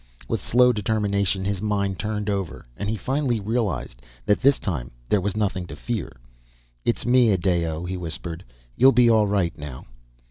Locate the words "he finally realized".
2.89-4.01